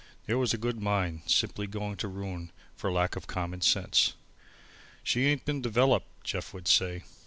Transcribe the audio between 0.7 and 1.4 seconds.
mine,